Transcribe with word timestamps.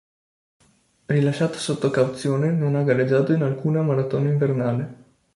Rilasciato 1.05 1.59
sotto 1.59 1.91
cauzione, 1.91 2.49
non 2.51 2.73
ha 2.73 2.81
gareggiato 2.81 3.33
in 3.33 3.43
alcuna 3.43 3.83
maratona 3.83 4.29
invernale. 4.29 4.95